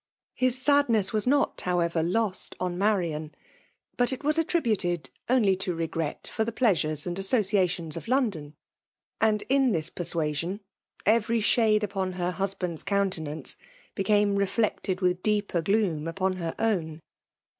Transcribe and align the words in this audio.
His 0.33 0.57
sadxiess 0.57 1.13
was 1.13 1.27
not, 1.27 1.57
however^ 1.59 2.03
lost 2.03 2.55
on 2.59 2.75
Marian; 2.75 3.35
but 3.97 4.11
it 4.11 4.23
was 4.23 4.39
attributed 4.39 5.11
only 5.29 5.55
to 5.57 5.75
regret 5.75 6.27
for 6.33 6.43
tbe 6.43 6.55
plea 6.55 6.71
sures 6.73 7.05
and 7.05 7.19
associations 7.19 7.95
of 7.95 8.07
London; 8.07 8.55
and 9.19 9.43
m 9.47 9.69
Ibis 9.69 9.91
persuasion, 9.91 10.61
every 11.05 11.39
shade 11.39 11.83
upon 11.83 12.13
ber 12.13 12.31
buabandTs 12.31 12.83
^untenaoce 12.83 13.57
became 13.93 14.37
reflected 14.37 15.01
with. 15.01 15.21
deeper 15.21 15.61
gloom 15.61 16.07
upon 16.07 16.37
her 16.37 16.55
own. 16.57 16.99